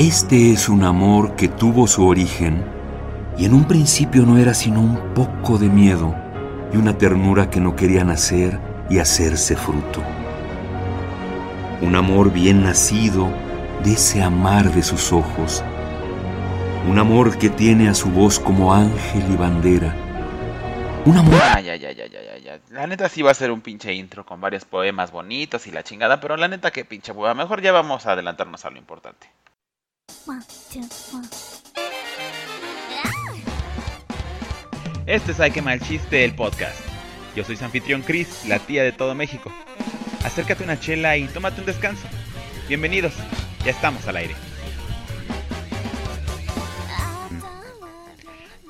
[0.00, 2.64] Este es un amor que tuvo su origen
[3.36, 6.14] y en un principio no era sino un poco de miedo
[6.72, 8.58] y una ternura que no quería nacer
[8.88, 10.02] y hacerse fruto.
[11.82, 13.30] Un amor bien nacido
[13.84, 15.62] de ese amar de sus ojos.
[16.88, 19.94] Un amor que tiene a su voz como ángel y bandera.
[21.04, 21.34] Un amor...
[21.34, 22.58] Ya, ya, ya, ya, ya, ya.
[22.70, 25.82] La neta sí va a ser un pinche intro con varios poemas bonitos y la
[25.82, 27.34] chingada, pero la neta que pinche hueva.
[27.34, 29.28] Mejor ya vamos a adelantarnos a lo importante.
[35.06, 36.80] Este es Ay que mal chiste el podcast.
[37.34, 39.50] Yo soy su anfitrión Chris, la tía de todo México.
[40.24, 42.06] Acércate una chela y tómate un descanso.
[42.68, 43.14] Bienvenidos,
[43.64, 44.34] ya estamos al aire.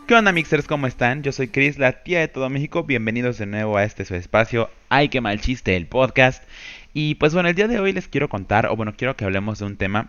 [0.07, 0.67] ¿Qué onda mixers?
[0.67, 1.23] ¿Cómo están?
[1.23, 2.85] Yo soy Chris, la tía de todo México.
[2.85, 4.71] Bienvenidos de nuevo a este su espacio.
[4.89, 6.43] Ay, que mal chiste, el podcast.
[6.95, 9.59] Y pues bueno, el día de hoy les quiero contar, o bueno, quiero que hablemos
[9.59, 10.09] de un tema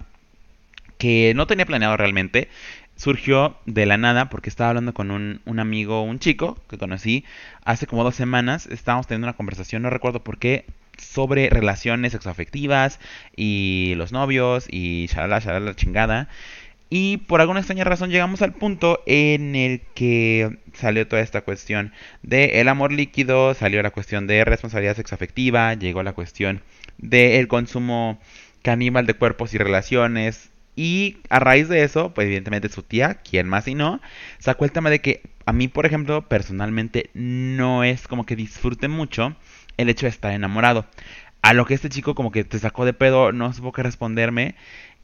[1.01, 2.47] que no tenía planeado realmente.
[2.95, 7.25] Surgió de la nada porque estaba hablando con un, un amigo, un chico que conocí
[7.65, 8.67] hace como dos semanas.
[8.67, 10.65] Estábamos teniendo una conversación, no recuerdo por qué,
[10.99, 12.99] sobre relaciones sexoafectivas
[13.35, 16.29] y los novios y shalala, shalala, chingada.
[16.91, 21.93] Y por alguna extraña razón llegamos al punto en el que salió toda esta cuestión
[22.21, 26.61] de el amor líquido, salió la cuestión de responsabilidad sexoafectiva, llegó la cuestión
[26.99, 28.19] del consumo
[28.61, 33.47] caníbal de cuerpos y relaciones, y a raíz de eso, pues evidentemente su tía, quien
[33.47, 34.01] más y no,
[34.39, 38.87] sacó el tema de que a mí, por ejemplo, personalmente no es como que disfrute
[38.87, 39.35] mucho
[39.77, 40.85] el hecho de estar enamorado.
[41.41, 44.55] A lo que este chico como que te sacó de pedo, no supo qué responderme.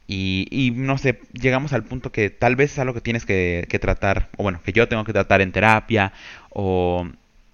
[0.06, 3.78] Y, y, no sé, llegamos al punto que tal vez es algo que tienes que,
[3.80, 6.12] tratar, o bueno, que yo tengo que tratar en terapia,
[6.50, 7.06] o,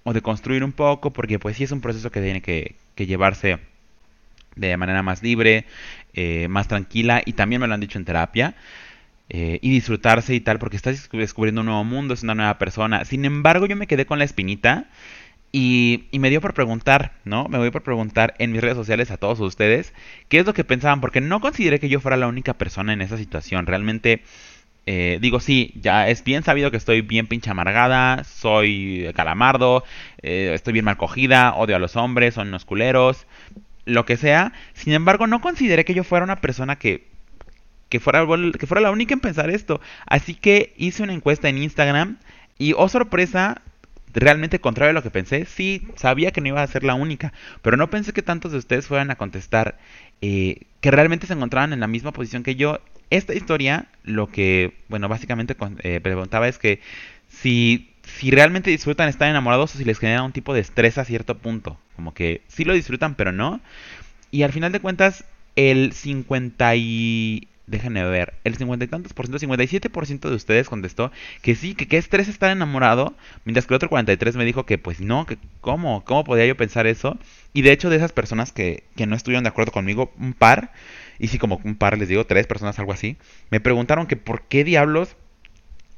[0.04, 3.58] o, de construir un poco, porque pues sí es un proceso que tiene que llevarse
[4.56, 5.66] de manera más libre,
[6.14, 8.54] eh, más tranquila y también me lo han dicho en terapia.
[9.30, 13.04] Eh, y disfrutarse y tal, porque estás descubriendo un nuevo mundo, es una nueva persona.
[13.06, 14.84] Sin embargo, yo me quedé con la espinita
[15.50, 17.48] y, y, me dio por preguntar, ¿no?
[17.48, 19.94] Me voy por preguntar en mis redes sociales a todos ustedes
[20.28, 23.00] qué es lo que pensaban, porque no consideré que yo fuera la única persona en
[23.00, 23.66] esa situación.
[23.66, 24.22] Realmente,
[24.84, 29.84] eh, digo, sí, ya es bien sabido que estoy bien pinche amargada, soy calamardo,
[30.18, 33.26] estoy bien mal cogida, odio a los hombres, son unos culeros,
[33.84, 34.52] lo que sea.
[34.72, 37.06] Sin embargo, no consideré que yo fuera una persona que,
[37.88, 38.26] que, fuera,
[38.58, 39.80] que fuera la única en pensar esto.
[40.06, 42.18] Así que hice una encuesta en Instagram
[42.58, 43.62] y, oh sorpresa,
[44.14, 47.32] realmente contrario a lo que pensé, sí, sabía que no iba a ser la única,
[47.62, 49.78] pero no pensé que tantos de ustedes fueran a contestar
[50.22, 52.80] eh, que realmente se encontraban en la misma posición que yo.
[53.10, 56.80] Esta historia, lo que, bueno, básicamente eh, preguntaba es que
[57.28, 61.04] si si realmente disfrutan estar enamorados o si les genera un tipo de estrés a
[61.04, 61.78] cierto punto.
[61.96, 63.60] Como que sí lo disfrutan, pero no.
[64.30, 65.24] Y al final de cuentas,
[65.56, 67.48] el 50 y...
[67.66, 71.10] Déjenme ver, el 50 y tantos por ciento, 57 por ciento de ustedes contestó
[71.40, 73.14] que sí, que qué estrés estar enamorado,
[73.46, 76.58] mientras que el otro 43 me dijo que pues no, que cómo, cómo podía yo
[76.58, 77.16] pensar eso.
[77.54, 80.72] Y de hecho de esas personas que, que no estuvieron de acuerdo conmigo, un par,
[81.18, 83.16] y sí como un par les digo, tres personas, algo así,
[83.50, 85.16] me preguntaron que por qué diablos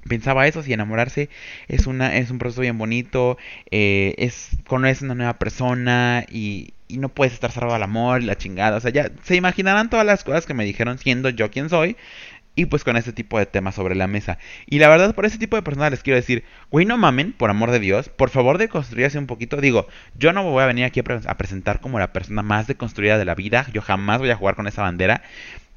[0.06, 1.28] pensaba eso, si enamorarse
[1.68, 3.38] es una es un proceso bien bonito,
[3.70, 8.76] eh, es conoces una nueva persona y, no puedes estar cerrado al amor la chingada,
[8.76, 11.96] o sea, ya se imaginarán todas las cosas que me dijeron siendo yo quien soy
[12.54, 14.38] y pues con este tipo de temas sobre la mesa.
[14.66, 17.50] Y la verdad, por ese tipo de personas les quiero decir, güey, no mamen, por
[17.50, 19.60] amor de Dios, por favor deconstruyase un poquito.
[19.60, 22.66] Digo, yo no me voy a venir aquí a, a presentar como la persona más
[22.66, 25.22] deconstruida de la vida, yo jamás voy a jugar con esa bandera.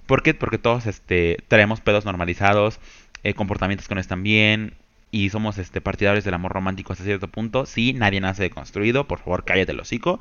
[0.10, 0.34] ¿Por qué?
[0.34, 2.80] Porque todos este, traemos pedos normalizados,
[3.24, 4.74] eh, comportamientos que no están bien
[5.12, 7.66] y somos este, partidarios del amor romántico hasta cierto punto.
[7.66, 10.20] Sí, nadie nace deconstruido, por favor cállate el hocico.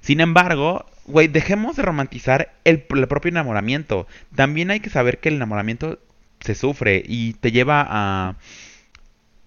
[0.00, 4.06] Sin embargo, güey, dejemos de romantizar el, el, propio enamoramiento.
[4.34, 5.98] También hay que saber que el enamoramiento
[6.40, 8.36] se sufre y te lleva a,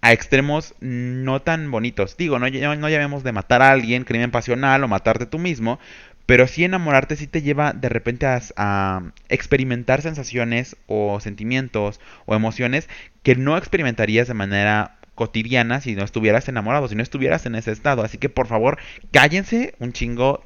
[0.02, 2.18] a extremos no tan bonitos.
[2.18, 5.80] Digo, no, no, no llamemos de matar a alguien, crimen pasional o matarte tú mismo,
[6.28, 12.88] pero sí enamorarte sí te lleva de repente a, experimentar sensaciones o sentimientos o emociones
[13.24, 17.72] que no experimentarías de manera cotidiana si no estuvieras enamorado, si no estuvieras en ese
[17.72, 18.04] estado.
[18.04, 18.78] Así que por favor,
[19.12, 20.44] cállense un chingo,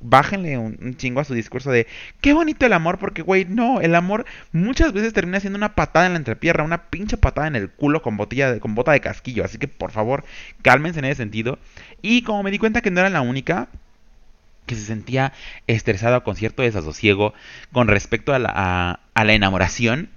[0.00, 1.88] bájenle un, chingo a su discurso de
[2.20, 6.06] qué bonito el amor, porque güey, no, el amor muchas veces termina siendo una patada
[6.06, 9.00] en la entrepierna, una pinche patada en el culo con botella de, con bota de
[9.00, 9.44] casquillo.
[9.44, 10.24] Así que por favor,
[10.62, 11.58] cálmense en ese sentido.
[12.02, 13.68] Y como me di cuenta que no era la única,
[14.66, 15.32] que se sentía
[15.66, 17.34] estresado con cierto desasosiego
[17.72, 19.00] con respecto a la,
[19.34, 20.08] enamoración,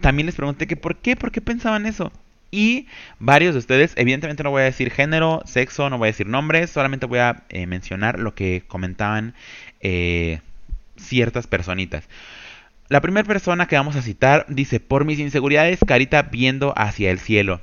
[0.00, 2.12] también les pregunté que por qué, por qué pensaban eso.
[2.50, 2.86] Y
[3.18, 6.70] varios de ustedes, evidentemente no voy a decir género, sexo, no voy a decir nombres,
[6.70, 9.34] solamente voy a eh, mencionar lo que comentaban
[9.80, 10.40] eh,
[10.96, 12.04] ciertas personitas.
[12.88, 17.20] La primera persona que vamos a citar dice, por mis inseguridades, carita viendo hacia el
[17.20, 17.62] cielo.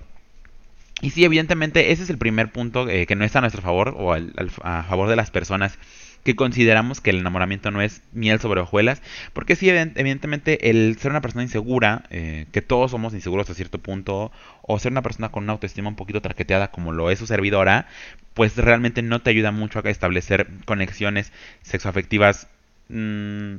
[1.02, 3.96] Y sí, evidentemente ese es el primer punto eh, que no está a nuestro favor
[3.98, 5.78] o a favor de las personas
[6.24, 9.02] que consideramos que el enamoramiento no es miel sobre hojuelas,
[9.34, 13.80] porque sí, evidentemente el ser una persona insegura, eh, que todos somos inseguros a cierto
[13.80, 14.32] punto,
[14.62, 17.88] o ser una persona con una autoestima un poquito traqueteada como lo es su servidora,
[18.34, 21.32] pues realmente no te ayuda mucho a establecer conexiones
[21.62, 22.48] sexoafectivas
[22.90, 23.56] mmm,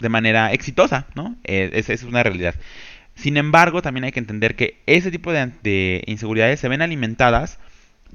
[0.00, 1.36] de manera exitosa, ¿no?
[1.44, 2.54] Eh, esa es una realidad.
[3.14, 7.58] Sin embargo, también hay que entender que ese tipo de, inseguridades se ven alimentadas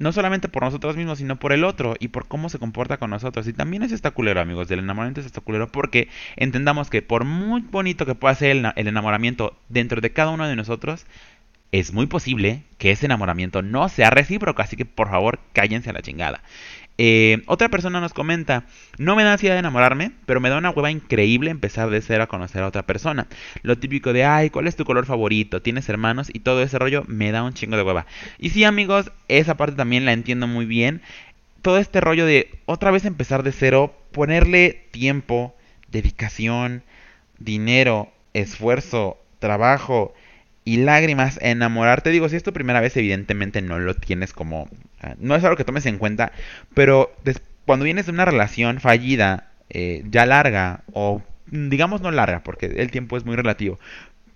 [0.00, 3.10] no solamente por nosotros mismos, sino por el otro y por cómo se comporta con
[3.10, 3.46] nosotros.
[3.46, 7.60] Y también es esta culero, amigos, del enamoramiento es culero porque entendamos que por muy
[7.60, 11.04] bonito que pueda ser el, enamoramiento dentro de cada uno de nosotros,
[11.70, 15.92] es muy posible que ese enamoramiento no sea recíproco, así que por favor cállense a
[15.92, 16.42] la chingada.
[17.02, 18.64] Eh, otra persona nos comenta,
[18.98, 22.24] no me da ansiedad de enamorarme, pero me da una hueva increíble empezar de cero
[22.24, 23.26] a conocer a otra persona.
[23.62, 25.62] Lo típico de, ay, ¿cuál es tu color favorito?
[25.62, 26.28] ¿Tienes hermanos?
[26.30, 28.04] Y todo ese rollo me da un chingo de hueva.
[28.38, 31.00] Y sí, amigos, esa parte también la entiendo muy bien.
[31.62, 35.56] Todo este rollo de otra vez empezar de cero, ponerle tiempo,
[35.88, 36.82] dedicación,
[37.38, 40.12] dinero, esfuerzo, trabajo,
[40.64, 42.10] y lágrimas, enamorarte.
[42.10, 44.68] Digo, si es tu primera vez, evidentemente no lo tienes como.
[45.18, 46.32] No es algo que tomes en cuenta,
[46.74, 47.14] pero
[47.64, 52.90] cuando vienes de una relación fallida, eh, ya larga, o digamos no larga, porque el
[52.90, 53.78] tiempo es muy relativo,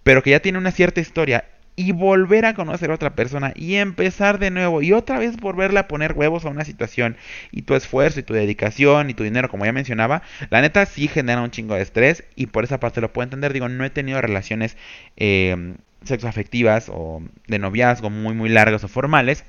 [0.03, 1.44] pero que ya tiene una cierta historia,
[1.76, 5.81] y volver a conocer a otra persona y empezar de nuevo y otra vez volverle
[5.81, 7.17] a poner huevos a una situación
[7.50, 11.09] y tu esfuerzo y tu dedicación y tu dinero como ya mencionaba la neta sí
[11.09, 13.91] genera un chingo de estrés y por esa parte lo puedo entender digo no he
[13.91, 14.77] tenido relaciones
[15.17, 15.75] eh,
[16.05, 19.45] sexoafectivas o de noviazgo muy muy largas o formales.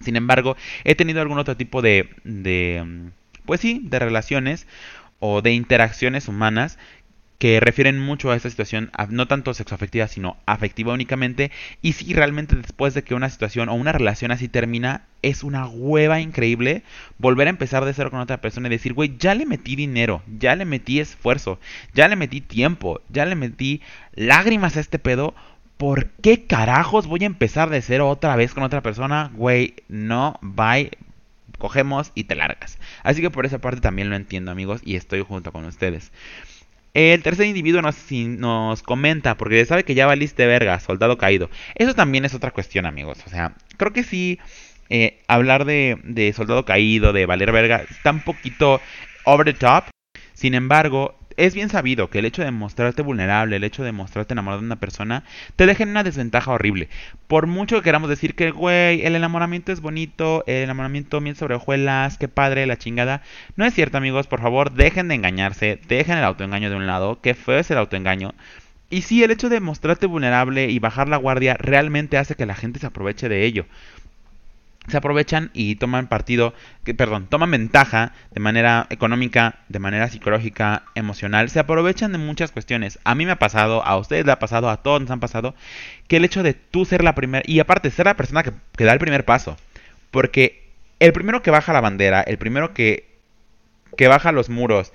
[0.00, 3.10] Sin embargo, he tenido algún otro tipo de, de
[3.44, 4.66] pues sí, de relaciones
[5.18, 6.78] o de interacciones humanas
[7.40, 11.50] que refieren mucho a esta situación, no tanto sexoafectiva, sino afectiva únicamente.
[11.80, 15.66] Y si realmente después de que una situación o una relación así termina, es una
[15.66, 16.82] hueva increíble
[17.16, 20.22] volver a empezar de cero con otra persona y decir, güey, ya le metí dinero,
[20.38, 21.58] ya le metí esfuerzo,
[21.94, 23.80] ya le metí tiempo, ya le metí
[24.14, 25.34] lágrimas a este pedo
[25.80, 29.30] ¿por qué carajos voy a empezar de cero otra vez con otra persona?
[29.32, 30.90] Güey, no, bye,
[31.56, 32.78] cogemos y te largas.
[33.02, 36.12] Así que por esa parte también lo entiendo, amigos, y estoy junto con ustedes.
[36.92, 41.48] El tercer individuo nos, nos comenta, porque sabe que ya valiste verga, soldado caído.
[41.76, 43.20] Eso también es otra cuestión, amigos.
[43.26, 44.38] O sea, creo que sí,
[44.90, 48.82] eh, hablar de, de soldado caído, de valer verga, está un poquito
[49.24, 49.84] over the top.
[50.34, 54.34] Sin embargo, es bien sabido que el hecho de mostrarte vulnerable, el hecho de mostrarte
[54.34, 55.24] enamorado de una persona,
[55.56, 56.90] te deja en una desventaja horrible.
[57.28, 61.54] Por mucho que queramos decir que, güey, el enamoramiento es bonito, el enamoramiento miel sobre
[61.54, 63.22] hojuelas, qué padre, la chingada.
[63.56, 67.22] No es cierto, amigos, por favor, dejen de engañarse, dejen el autoengaño de un lado,
[67.22, 68.34] que feo es el autoengaño.
[68.90, 72.54] Y sí, el hecho de mostrarte vulnerable y bajar la guardia realmente hace que la
[72.54, 73.66] gente se aproveche de ello
[74.88, 76.54] se aprovechan y toman partido,
[76.84, 82.50] que, perdón, toman ventaja de manera económica, de manera psicológica, emocional, se aprovechan de muchas
[82.50, 82.98] cuestiones.
[83.04, 85.54] A mí me ha pasado, a ustedes le ha pasado, a todos nos han pasado,
[86.08, 88.84] que el hecho de tú ser la primera, y aparte ser la persona que, que
[88.84, 89.56] da el primer paso,
[90.10, 93.18] porque el primero que baja la bandera, el primero que,
[93.96, 94.92] que baja los muros,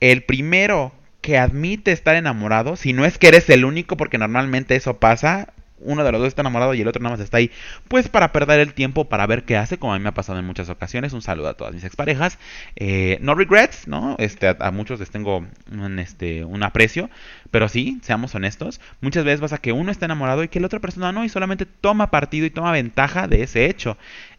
[0.00, 4.76] el primero que admite estar enamorado, si no es que eres el único, porque normalmente
[4.76, 7.50] eso pasa, uno de los dos está enamorado y el otro nada más está ahí,
[7.88, 10.38] pues para perder el tiempo, para ver qué hace, como a mí me ha pasado
[10.38, 11.12] en muchas ocasiones.
[11.12, 12.38] Un saludo a todas mis exparejas.
[12.76, 14.16] Eh, no regrets, ¿no?
[14.18, 17.10] Este, a, muchos les tengo un, este, un aprecio,
[17.50, 18.80] pero sí, seamos honestos.
[19.00, 21.28] Muchas veces vas a que uno está enamorado y que la otra persona no, y
[21.28, 23.96] solamente toma partido y toma ventaja de ese hecho.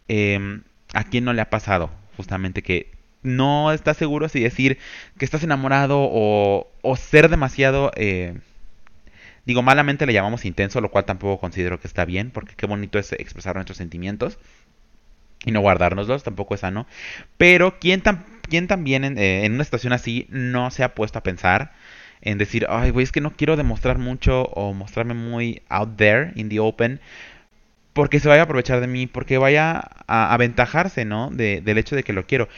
[0.08, 0.62] Em,
[0.94, 1.90] ¿A quién no le ha pasado?
[2.16, 2.90] Justamente que
[3.22, 4.78] no estás seguro si decir
[5.18, 7.90] que estás enamorado o, o ser demasiado...
[7.96, 8.34] Eh,
[9.44, 12.98] Digo, malamente le llamamos intenso, lo cual tampoco considero que está bien, porque qué bonito
[12.98, 14.38] es expresar nuestros sentimientos
[15.44, 16.86] y no guardárnoslos, tampoco es sano.
[17.36, 21.72] Pero, ¿quién, también en, eh, en, una situación así no se ha puesto a pensar
[22.20, 26.32] en decir, ay, güey, es que no quiero demostrar mucho o mostrarme muy out there,
[26.36, 27.00] in the open,
[27.92, 31.30] porque se vaya a aprovechar de mí, porque vaya a aventajarse, ¿no?
[31.30, 32.48] del hecho de que lo quiero.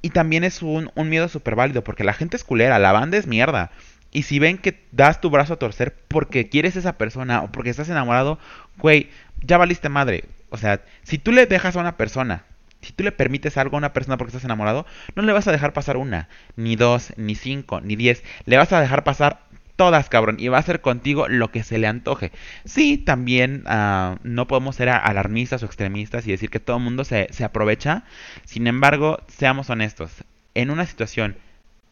[0.00, 3.18] Y también es un, un miedo súper válido, porque la gente es culera, la banda
[3.18, 3.72] es mierda.
[4.10, 7.52] Y si ven que das tu brazo a torcer porque quieres a esa persona o
[7.52, 8.38] porque estás enamorado,
[8.78, 9.10] güey,
[9.42, 10.24] ya valiste madre.
[10.50, 12.44] O sea, si tú le dejas a una persona,
[12.80, 15.52] si tú le permites algo a una persona porque estás enamorado, no le vas a
[15.52, 18.22] dejar pasar una, ni dos, ni cinco, ni diez.
[18.46, 19.40] Le vas a dejar pasar
[19.76, 22.32] todas, cabrón, y va a hacer contigo lo que se le antoje.
[22.64, 27.04] Sí, también uh, no podemos ser alarmistas o extremistas y decir que todo el mundo
[27.04, 28.04] se, se aprovecha.
[28.44, 30.10] Sin embargo, seamos honestos.
[30.54, 31.36] En una situación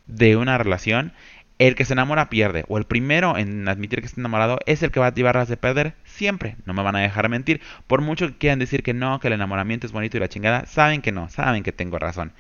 [0.07, 1.13] de una relación,
[1.59, 4.91] el que se enamora pierde, o el primero en admitir que está enamorado es el
[4.91, 6.57] que va a llevarlas de perder siempre.
[6.67, 7.61] No me van a dejar mentir.
[7.87, 10.67] Por mucho que quieran decir que no, que el enamoramiento es bonito y la chingada,
[10.67, 12.33] saben que no, saben que tengo razón.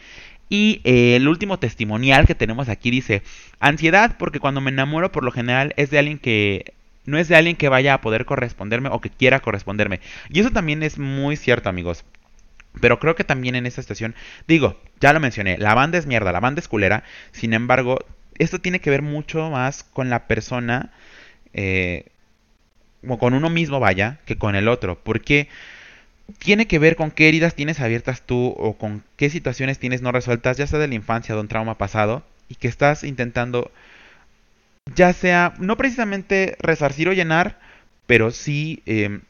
[0.48, 3.22] Y eh, el último testimonial que tenemos aquí dice,
[3.58, 7.36] ansiedad porque cuando me enamoro por lo general es de alguien que no es de
[7.36, 10.00] alguien que vaya a poder corresponderme o que quiera corresponderme.
[10.28, 12.04] Y eso también es muy cierto, amigos.
[12.80, 14.14] Pero creo que también en esta situación,
[14.46, 17.04] digo, ya lo mencioné, la banda es mierda, la banda es culera.
[17.32, 18.04] Sin embargo,
[18.38, 20.92] esto tiene que ver mucho más con la persona,
[21.52, 22.06] eh,
[23.18, 24.98] con uno mismo, vaya, que con el otro.
[25.02, 25.48] Porque
[26.38, 30.12] tiene que ver con qué heridas tienes abiertas tú o con qué situaciones tienes no
[30.12, 33.70] resueltas, ya sea de la infancia, de un trauma pasado, y que estás intentando,
[34.94, 37.58] ya sea, no precisamente resarcir o llenar,
[38.06, 39.22] pero sí em,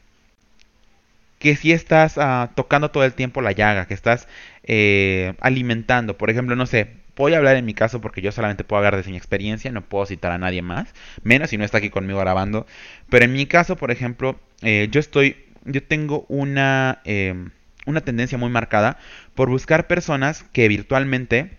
[1.39, 4.27] que si estás ah, tocando todo el tiempo la llaga, que estás
[4.63, 6.17] eh, alimentando.
[6.17, 9.03] Por ejemplo, no sé, voy a hablar en mi caso porque yo solamente puedo hablar
[9.03, 10.93] de mi experiencia, no puedo citar a nadie más,
[11.23, 12.65] menos si no está aquí conmigo grabando.
[13.09, 17.51] Pero en mi caso, por ejemplo, eh, yo estoy, yo tengo una, em,
[17.85, 18.97] una tendencia muy marcada
[19.35, 21.57] por buscar personas que virtualmente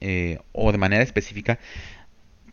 [0.00, 1.58] eh, o de manera específica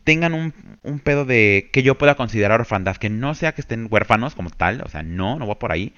[0.03, 3.87] tengan un, un, pedo de que yo pueda considerar orfandad, que no sea que estén
[3.91, 5.93] huérfanos como tal, o sea, no, no va por ahí,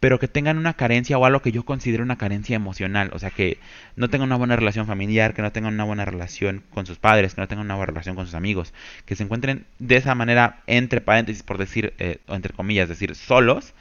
[0.00, 3.30] pero que tengan una carencia o algo que yo considero una carencia emocional, o sea,
[3.30, 3.58] que
[3.96, 7.34] no tengan una buena relación familiar, que no tengan una buena relación con sus padres,
[7.34, 8.74] que no tengan una buena relación con sus amigos,
[9.06, 13.14] que se encuentren de esa manera, entre paréntesis, por decir, eh, o entre comillas, decir,
[13.14, 13.74] solos,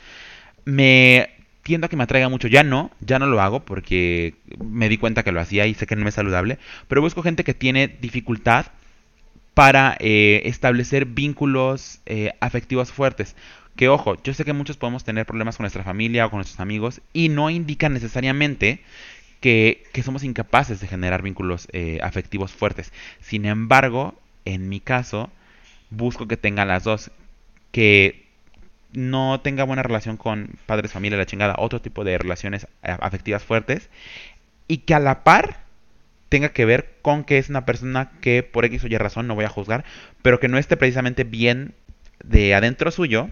[0.64, 1.30] me
[1.66, 2.48] tiendo a que me atraiga mucho.
[2.48, 5.88] Ya no, ya no lo hago porque me di cuenta que lo hacía y sé
[5.88, 8.68] que no es saludable, pero busco gente que tiene dificultad
[9.56, 13.36] para eh, establecer vínculos eh, afectivos fuertes.
[13.76, 16.60] Que ojo, yo sé que muchos podemos tener problemas con nuestra familia o con nuestros
[16.60, 18.82] amigos y no indica necesariamente
[19.42, 22.94] que, somos incapaces de generar vínculos eh, afectivos fuertes.
[23.22, 24.16] Sin embargo,
[24.46, 25.30] en mi caso,
[25.90, 27.12] busco que tengan las dos.
[27.72, 28.26] Que
[28.94, 33.90] no tenga buena relación con padres, familia, la chingada, otro tipo de relaciones afectivas fuertes.
[34.68, 35.66] Y que a la par
[36.30, 39.36] tenga que ver con que es una persona que por X o Y razón, no
[39.36, 39.86] voy a juzgar,
[40.22, 41.74] pero que no esté precisamente bien
[42.24, 43.30] de adentro suyo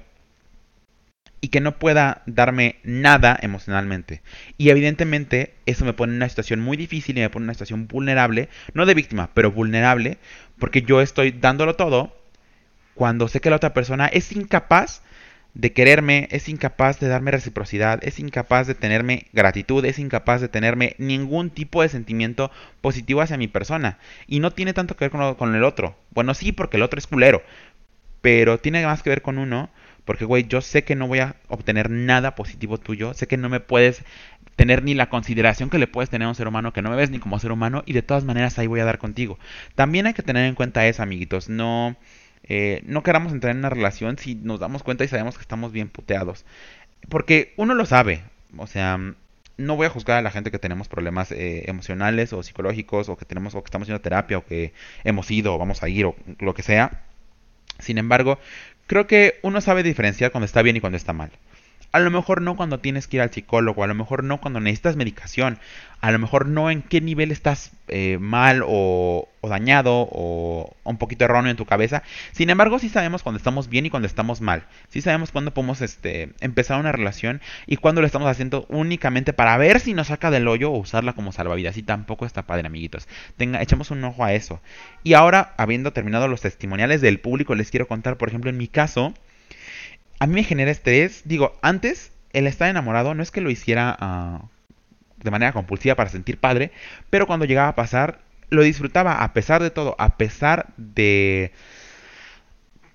[1.43, 4.21] y que no pueda darme nada emocionalmente.
[4.57, 7.53] Y evidentemente eso me pone en una situación muy difícil y me pone en una
[7.53, 10.19] situación vulnerable, no de víctima, pero vulnerable,
[10.57, 12.15] porque yo estoy dándolo todo
[12.93, 15.01] cuando sé que la otra persona es incapaz
[15.53, 20.47] de quererme, es incapaz de darme reciprocidad, es incapaz de tenerme gratitud, es incapaz de
[20.47, 23.99] tenerme ningún tipo de sentimiento positivo hacia mi persona.
[24.27, 25.97] Y no tiene tanto que ver con, el otro.
[26.11, 27.43] Bueno, sí, porque el otro es culero.
[28.21, 29.69] Pero tiene más que ver con uno,
[30.05, 33.49] porque, güey, yo sé que no voy a obtener nada positivo tuyo, sé que no
[33.49, 34.03] me puedes
[34.55, 36.95] tener ni la consideración que le puedes tener a un ser humano, que no me
[36.95, 39.39] ves ni como ser humano, y de todas maneras ahí voy a dar contigo.
[39.75, 41.95] También hay que tener en cuenta eso, amiguitos, no
[42.43, 45.71] eh, no queramos entrar en una relación si nos damos cuenta y sabemos que estamos
[45.71, 46.45] bien puteados.
[47.09, 48.23] Porque uno lo sabe,
[48.57, 48.99] o sea,
[49.57, 53.17] no voy a juzgar a la gente que tenemos problemas eh, emocionales o psicológicos o
[53.17, 56.05] que tenemos o que estamos haciendo terapia o que hemos ido o vamos a ir
[56.05, 57.03] o lo que sea.
[57.79, 58.39] Sin embargo,
[58.87, 61.31] creo que uno sabe diferenciar cuando está bien y cuando está mal.
[61.93, 64.59] A lo mejor no cuando tienes que ir al psicólogo, a lo mejor no cuando
[64.59, 65.59] necesitas medicación,
[66.01, 71.23] a lo mejor no en qué nivel estás eh, mal o, dañado o, un poquito
[71.23, 72.01] erróneo en tu cabeza.
[72.31, 74.63] Sin embargo, sí sabemos cuando estamos bien y cuando estamos mal.
[74.89, 79.55] Sí sabemos cuándo podemos este, empezar una relación y cuándo lo estamos haciendo únicamente para
[79.57, 81.77] ver si nos saca del hoyo o usarla como salvavidas.
[81.77, 83.07] Y tampoco está padre, amiguitos.
[83.37, 84.61] Tenga, echemos un ojo a eso.
[85.03, 88.67] Y ahora, habiendo terminado los testimoniales del público, les quiero contar, por ejemplo, en mi
[88.67, 89.13] caso
[90.23, 91.23] a mí me genera estrés.
[91.25, 94.45] Digo, antes el estar enamorado no es que lo hiciera ah,
[95.21, 96.71] de manera compulsiva para sentir padre,
[97.09, 101.51] pero cuando llegaba a pasar, lo disfrutaba a pesar de todo, a pesar de...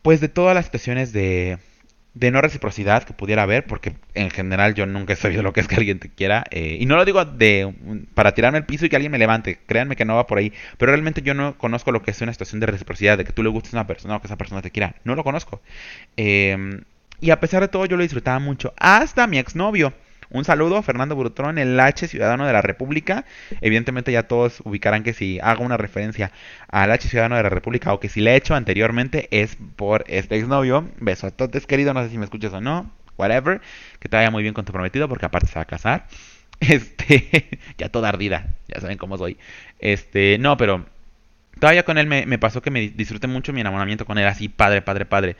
[0.00, 1.58] Pues de todas las situaciones de,
[2.14, 5.60] de no reciprocidad que pudiera haber, porque en general yo nunca he sabido lo que
[5.60, 6.44] es que alguien te quiera.
[6.50, 7.74] Eh, y no lo digo de
[8.14, 9.58] para tirarme al piso y que alguien me levante.
[9.66, 10.54] Créanme que no va por ahí.
[10.78, 13.42] Pero realmente yo no conozco lo que es una situación de reciprocidad, de que tú
[13.42, 14.94] le gustes a una persona o que esa persona te quiera.
[15.04, 15.60] No lo conozco.
[16.16, 16.80] Eh,
[17.20, 18.74] y a pesar de todo yo lo disfrutaba mucho.
[18.78, 19.92] Hasta mi exnovio.
[20.30, 23.24] Un saludo, Fernando Brutrón, el H ciudadano de la República.
[23.62, 26.32] Evidentemente ya todos ubicarán que si hago una referencia
[26.68, 30.04] al H ciudadano de la República o que si le he hecho anteriormente es por
[30.06, 30.90] este exnovio.
[31.00, 32.90] Besototes querido, no sé si me escuchas o no.
[33.16, 33.62] Whatever.
[34.00, 36.06] Que te vaya muy bien con tu prometido porque aparte se va a casar.
[36.60, 39.38] Este, ya toda ardida, ya saben cómo soy.
[39.78, 40.84] Este, no, pero
[41.58, 44.82] Todavía con él me, pasó que me disfruté mucho mi enamoramiento con él, así, padre,
[44.82, 45.36] padre, padre.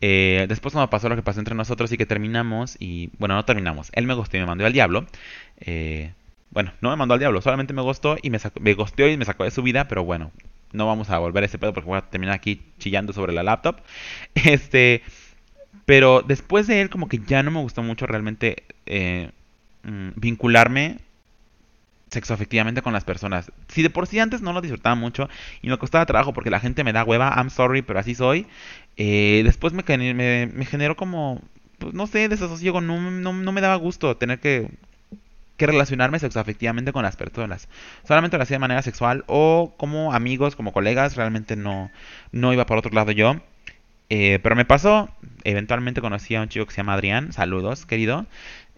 [0.00, 3.44] Eh, después cuando pasó lo que pasó entre nosotros y que terminamos, y bueno, no
[3.44, 3.90] terminamos.
[3.92, 5.06] Él me gustó y me mandó al diablo.
[5.60, 6.12] Eh,
[6.50, 9.24] bueno, no me mandó al diablo, solamente me gustó y me, sacó, me y me
[9.24, 10.30] sacó de su vida, pero bueno,
[10.72, 13.42] no vamos a volver a ese pedo porque voy a terminar aquí chillando sobre la
[13.42, 13.80] laptop.
[14.34, 15.02] Este,
[15.84, 19.30] pero después de él como que ya no me gustó mucho realmente eh,
[19.82, 20.98] mm, vincularme
[22.10, 23.52] sexoafectivamente con las personas.
[23.68, 25.28] Si de por sí antes no lo disfrutaba mucho
[25.62, 28.46] y me costaba trabajo porque la gente me da hueva, I'm sorry, pero así soy.
[28.96, 31.40] Eh, después me, generó como,
[31.78, 34.70] pues, no sé, desasosiego, no, no, no me daba gusto tener que,
[35.58, 37.68] que relacionarme sexoafectivamente con las personas.
[38.06, 41.90] Solamente lo hacía de manera sexual o como amigos, como colegas, realmente no,
[42.32, 43.36] no iba por otro lado yo.
[44.10, 45.10] Eh, pero me pasó,
[45.44, 48.24] eventualmente conocí a un chico que se llama Adrián, saludos querido,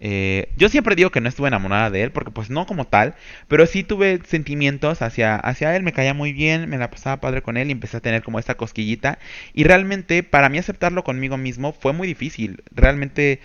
[0.03, 3.13] eh, yo siempre digo que no estuve enamorada de él, porque pues no como tal,
[3.47, 7.43] pero sí tuve sentimientos hacia, hacia él, me caía muy bien, me la pasaba padre
[7.43, 9.19] con él y empecé a tener como esta cosquillita.
[9.53, 12.63] Y realmente para mí aceptarlo conmigo mismo fue muy difícil.
[12.71, 13.39] Realmente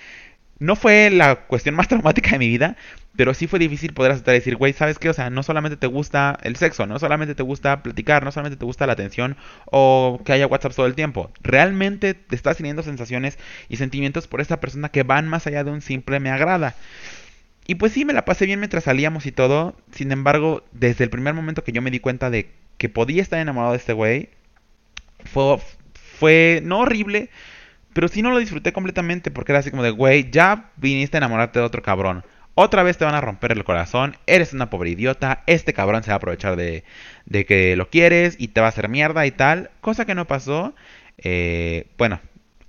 [0.59, 2.77] no fue la cuestión más traumática de mi vida,
[3.17, 5.09] pero sí fue difícil poder aceptar y decir, güey, ¿sabes qué?
[5.09, 8.59] O sea, no solamente te gusta el sexo, no solamente te gusta platicar, no solamente
[8.59, 9.37] te gusta la atención
[9.67, 11.31] o que haya WhatsApp todo el tiempo.
[11.43, 15.71] Realmente te estás teniendo sensaciones y sentimientos por esta persona que van más allá de
[15.71, 16.75] un simple me agrada.
[17.67, 19.77] Y pues sí, me la pasé bien mientras salíamos y todo.
[19.93, 23.41] Sin embargo, desde el primer momento que yo me di cuenta de que podía estar
[23.41, 24.29] enamorado de este güey,
[25.25, 25.59] fue,
[26.19, 27.31] fue no horrible,
[27.97, 31.21] pero sí no lo disfruté completamente porque era así como de, güey, ya viniste a
[31.21, 32.25] enamorarte de otro cabrón.
[32.55, 36.11] Otra vez te van a romper el corazón, eres una pobre idiota, este cabrón se
[36.11, 36.85] va a aprovechar de,
[37.25, 39.71] de que lo quieres y te va a hacer mierda y tal.
[39.81, 40.75] Cosa que no pasó.
[41.17, 42.21] Eh, bueno,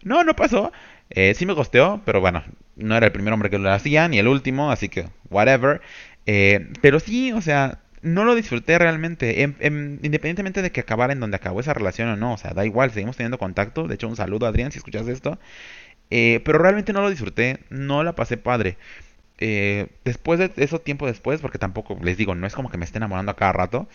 [0.01, 0.71] no, no pasó.
[1.09, 2.45] Eh, sí me costeó, pero bueno,
[2.77, 5.81] no era el primer hombre que lo hacía, ni el último, así que whatever.
[6.25, 9.41] Eh, pero sí, o sea, no lo disfruté realmente.
[9.43, 12.33] Em, em, independientemente de que acabara en donde acabó esa relación o no.
[12.33, 13.87] O sea, da igual, seguimos teniendo contacto.
[13.87, 15.39] De hecho, un saludo Adrián si escuchas esto.
[16.09, 17.59] Eh, pero realmente no lo disfruté.
[17.69, 18.77] No la pasé padre.
[19.39, 22.85] Eh, después de eso, tiempo después, porque tampoco les digo, no es como que me
[22.85, 23.87] esté enamorando a cada rato.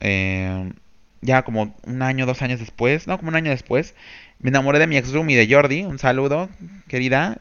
[0.00, 0.72] Eh,
[1.20, 3.94] ya como un año, dos años después, no, como un año después,
[4.40, 5.82] me enamoré de mi ex roomie de Jordi.
[5.84, 6.48] Un saludo,
[6.88, 7.38] querida.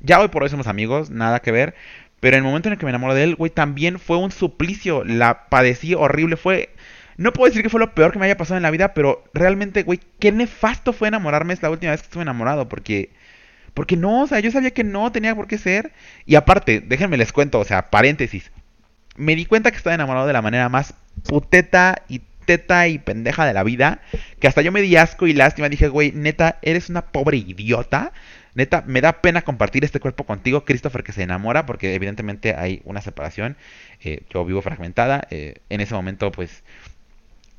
[0.00, 1.74] ya hoy por hoy somos amigos, nada que ver.
[2.22, 4.30] Pero en el momento en el que me enamoré de él, güey, también fue un
[4.30, 5.02] suplicio.
[5.02, 6.36] La padecí horrible.
[6.36, 6.68] Fue.
[7.16, 9.24] No puedo decir que fue lo peor que me haya pasado en la vida, pero
[9.34, 12.68] realmente, güey, qué nefasto fue enamorarme esta última vez que estuve enamorado.
[12.68, 13.10] Porque.
[13.74, 15.90] Porque no, o sea, yo sabía que no tenía por qué ser.
[16.24, 18.52] Y aparte, déjenme les cuento, o sea, paréntesis.
[19.16, 23.46] Me di cuenta que estaba enamorado de la manera más puteta y teta y pendeja
[23.46, 24.00] de la vida.
[24.38, 25.68] Que hasta yo me di asco y lástima.
[25.68, 28.12] Dije, güey, neta, eres una pobre idiota.
[28.54, 32.82] Neta, me da pena compartir este cuerpo contigo, Christopher, que se enamora, porque evidentemente hay
[32.84, 33.56] una separación.
[34.02, 35.26] Eh, yo vivo fragmentada.
[35.30, 36.62] Eh, en ese momento, pues,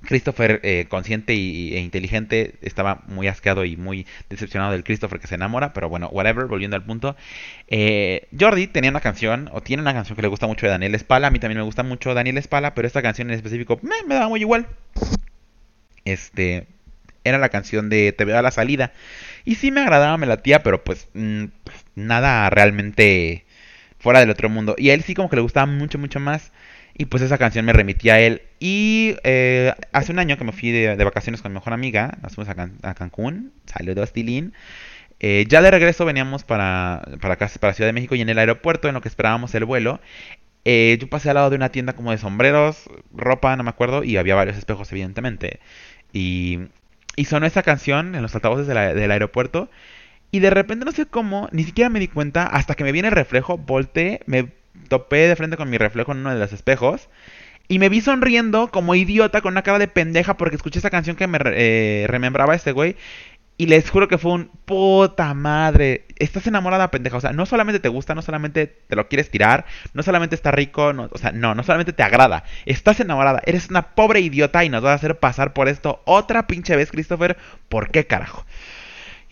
[0.04, 5.28] Christopher, eh, consciente y, e inteligente, estaba muy asqueado y muy decepcionado del Christopher que
[5.28, 5.74] se enamora.
[5.74, 7.16] Pero bueno, whatever, volviendo al punto.
[8.40, 11.28] Jordi tenía una canción, o tiene una canción que le gusta mucho de Daniel Espala.
[11.28, 14.14] A mí también me gusta mucho Daniel Espala, pero esta canción en específico me, me
[14.14, 14.68] daba muy igual.
[16.06, 16.68] Este,
[17.24, 18.94] era la canción de Te veo a la salida.
[19.46, 23.46] Y sí me agradaba, me latía, pero pues, mm, pues nada realmente
[24.00, 24.76] fuera del otro mundo.
[24.78, 26.52] Y a él sí como que le gustaba mucho, mucho más.
[26.96, 28.44] Y pues esa canción me remitía a él.
[28.60, 32.36] Y eh, hace un año que me fui de, vacaciones con mi mejor amiga, nos
[32.36, 34.54] fuimos a, Cancún, salió Tilín.
[35.20, 38.38] Eh, ya de regreso veníamos para, para, acá, para Ciudad de México y en el
[38.40, 40.02] aeropuerto, en lo que esperábamos el vuelo,
[40.66, 44.04] eh, yo pasé al lado de una tienda como de sombreros, ropa, no me acuerdo,
[44.04, 45.60] y había varios espejos, evidentemente.
[46.14, 46.60] Y
[47.16, 49.70] y sonó esa canción en los altavoces del aeropuerto.
[50.32, 53.10] Y de repente no sé cómo, ni siquiera me di cuenta, hasta que me viene
[53.10, 54.50] el reflejo, volteé, me
[54.88, 57.10] topé de frente con mi reflejo en uno de los espejos.
[57.68, 61.16] Y me vi sonriendo como idiota con una cara de pendeja porque escuché esa canción
[61.16, 62.98] que me eh, remembraba este güey.
[63.64, 66.04] Y les juro que fue un puta madre.
[66.20, 67.16] Estás enamorada, pendeja.
[67.16, 70.52] O sea, no solamente te gusta, no solamente te lo quieres tirar, no solamente está
[70.52, 72.44] rico, no, o sea, no, no solamente te agrada.
[72.66, 73.42] Estás enamorada.
[73.46, 76.92] Eres una pobre idiota y nos vas a hacer pasar por esto otra pinche vez,
[76.92, 77.38] Christopher.
[77.70, 78.46] ¿Por qué carajo?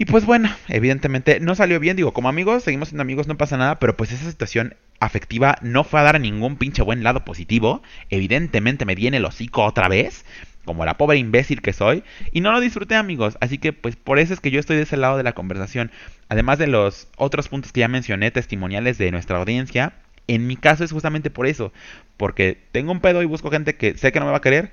[0.02, 1.96] Y pues bueno, evidentemente no salió bien.
[1.96, 3.78] Digo, como amigos, seguimos siendo amigos, no pasa nada.
[3.78, 7.84] Pero pues esa situación afectiva no fue a dar ningún pinche buen lado positivo.
[8.10, 10.26] Evidentemente me viene el hocico otra vez
[10.66, 14.20] como la pobre imbécil que soy, y no lo disfruté amigos, así que pues por
[14.20, 15.90] eso es que yo estoy de ese lado de la conversación,
[16.30, 19.94] además de los otros puntos que ya mencioné, testimoniales de nuestra audiencia,
[20.28, 21.74] en mi caso es justamente por eso,
[22.16, 24.72] porque tengo un pedo y busco gente que sé que no me va a querer,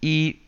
[0.00, 0.40] y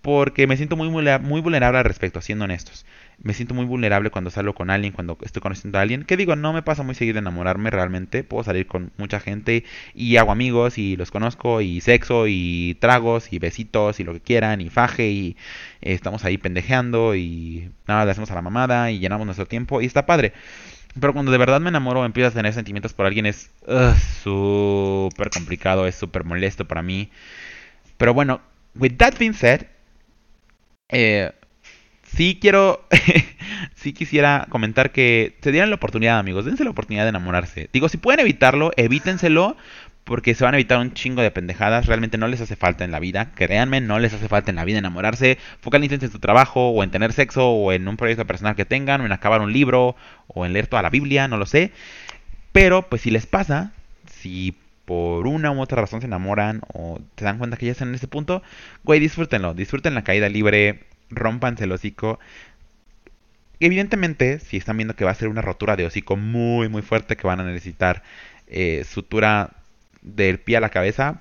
[0.00, 2.86] porque me siento muy, muy vulnerable al respecto, siendo honestos
[3.22, 6.04] me siento muy vulnerable cuando salgo con alguien, cuando estoy conociendo a alguien.
[6.04, 8.24] Que digo, no me pasa muy seguido enamorarme realmente.
[8.24, 13.32] Puedo salir con mucha gente y hago amigos y los conozco y sexo y tragos
[13.32, 15.36] y besitos y lo que quieran y faje y
[15.80, 19.86] estamos ahí pendejeando y nada, le hacemos a la mamada y llenamos nuestro tiempo y
[19.86, 20.32] está padre.
[20.98, 23.50] Pero cuando de verdad me enamoro, empiezo a tener sentimientos por alguien, es
[24.22, 27.10] súper complicado, es súper molesto para mí.
[27.96, 28.40] Pero bueno,
[28.74, 29.66] with that being said,
[30.88, 31.30] eh,
[32.14, 32.86] sí quiero,
[33.74, 37.68] sí quisiera comentar que se dieran la oportunidad, amigos, dense la oportunidad de enamorarse.
[37.72, 39.56] Digo, si pueden evitarlo, evítenselo,
[40.04, 41.86] porque se van a evitar un chingo de pendejadas.
[41.86, 43.30] Realmente no les hace falta en la vida.
[43.34, 45.38] Créanme, no les hace falta en la vida enamorarse.
[45.60, 49.00] Focalícense en su trabajo, o en tener sexo, o en un proyecto personal que tengan,
[49.00, 49.94] o en acabar un libro,
[50.26, 51.70] o en leer toda la Biblia, no lo sé.
[52.52, 53.72] Pero, pues si les pasa,
[54.06, 57.90] si por una u otra razón se enamoran o se dan cuenta que ya están
[57.90, 58.42] en ese punto,
[58.82, 59.54] güey, disfrútenlo.
[59.54, 62.18] Disfruten la caída libre, rompanse el hocico.
[63.60, 67.16] Evidentemente, si están viendo que va a ser una rotura de hocico muy, muy fuerte,
[67.16, 68.02] que van a necesitar
[68.46, 69.50] eh, sutura
[70.02, 71.20] del pie a la cabeza,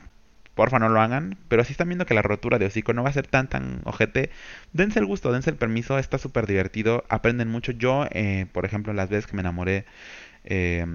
[0.56, 1.38] porfa no lo hagan.
[1.49, 3.82] Pero si están viendo que la rotura de hocico no va a ser tan tan
[3.86, 4.30] ojete,
[4.73, 7.71] dense el gusto, dense el permiso, está súper divertido, aprenden mucho.
[7.73, 9.86] Yo, eh, por ejemplo, las veces que me enamoré,
[10.45, 10.86] eh,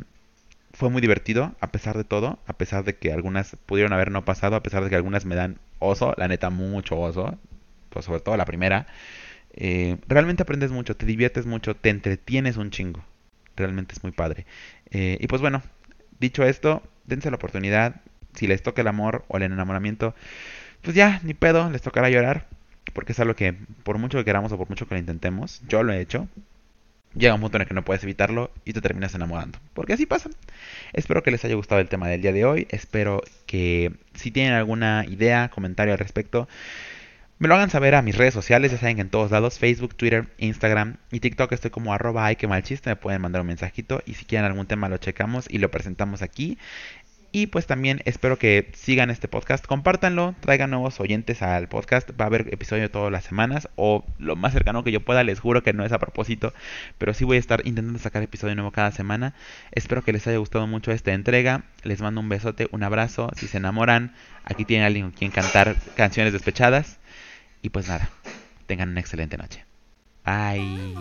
[0.74, 4.24] fue muy divertido, a pesar de todo, a pesar de que algunas pudieron haber no
[4.24, 7.38] pasado, a pesar de que algunas me dan oso, la neta mucho oso,
[7.94, 8.87] pues sobre todo la primera.
[9.54, 13.02] Eh, realmente aprendes mucho, te diviertes mucho, te entretienes un chingo.
[13.57, 14.46] Realmente es muy padre.
[14.90, 15.62] y pues bueno,
[16.20, 18.00] dicho esto, dense la oportunidad.
[18.35, 20.14] Si les toca el amor o el enamoramiento,
[20.83, 22.46] pues ya, ni pedo, les tocará llorar.
[22.92, 25.83] Porque es algo que, por mucho que queramos o por mucho que lo intentemos, yo
[25.83, 26.28] lo he hecho.
[27.14, 29.59] Llega un punto en el que no puedes evitarlo y te terminas enamorando.
[29.72, 30.30] Porque así pasa.
[30.92, 32.66] Espero que les haya gustado el tema del día de hoy.
[32.70, 36.48] Espero que si tienen alguna idea, comentario al respecto,
[37.44, 39.94] me lo hagan saber a mis redes sociales, ya saben que en todos lados, Facebook,
[39.96, 43.48] Twitter, Instagram y TikTok estoy como arroba ay que mal chiste, me pueden mandar un
[43.48, 46.57] mensajito y si quieren algún tema lo checamos y lo presentamos aquí.
[47.33, 52.24] Y pues también espero que sigan este podcast, compártanlo, traigan nuevos oyentes al podcast, va
[52.24, 55.62] a haber episodio todas las semanas o lo más cercano que yo pueda, les juro
[55.62, 56.54] que no es a propósito,
[56.96, 59.35] pero sí voy a estar intentando sacar episodio nuevo cada semana.
[59.72, 63.48] Espero que les haya gustado mucho esta entrega, les mando un besote, un abrazo, si
[63.48, 67.00] se enamoran, aquí tienen alguien con quien cantar canciones despechadas.
[67.64, 68.11] Y pues nada,
[68.66, 69.64] tengan una excelente noche.
[70.22, 70.94] Bye.